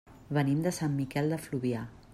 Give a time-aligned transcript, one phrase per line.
[0.37, 1.85] Venim de Sant Miquel de Fluvià.